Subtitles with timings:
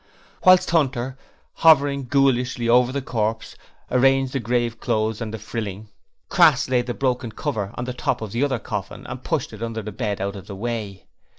[0.43, 1.15] Whilst Hunter
[1.57, 3.55] hovering ghoulishly over the corpse
[3.91, 5.89] arranged the grave clothes and the frilling,
[6.27, 9.61] Crass laid the broken cover on the top of the other coffin and pushed it
[9.61, 11.05] under the bed out of the way.